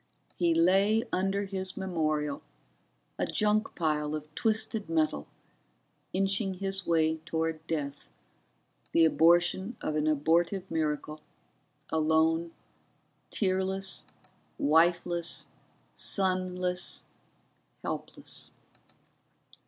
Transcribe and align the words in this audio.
He 0.35 0.55
lay 0.55 1.03
under 1.13 1.45
his 1.45 1.77
memorial, 1.77 2.41
a 3.19 3.27
junk 3.27 3.75
pile 3.75 4.15
of 4.15 4.33
twisted 4.33 4.89
metal, 4.89 5.27
inching 6.11 6.55
his 6.55 6.87
way 6.87 7.17
toward 7.17 7.67
death, 7.67 8.09
the 8.93 9.05
abortion 9.05 9.77
of 9.79 9.95
an 9.95 10.07
abortive 10.07 10.71
miracle, 10.71 11.21
alone, 11.91 12.51
tearless, 13.29 14.05
wifeless, 14.57 15.49
sonless, 15.93 17.03
helpless. 17.83 18.49